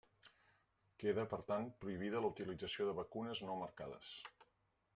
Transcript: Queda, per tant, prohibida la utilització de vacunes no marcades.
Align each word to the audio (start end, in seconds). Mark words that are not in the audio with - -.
Queda, 1.03 1.25
per 1.33 1.39
tant, 1.51 1.67
prohibida 1.85 2.21
la 2.25 2.31
utilització 2.33 2.87
de 2.89 2.95
vacunes 3.01 3.43
no 3.51 3.61
marcades. 3.63 4.13